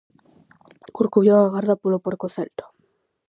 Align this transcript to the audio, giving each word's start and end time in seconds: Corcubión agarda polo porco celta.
Corcubión 0.97 1.39
agarda 1.43 1.81
polo 1.81 2.03
porco 2.05 2.27
celta. 2.35 2.65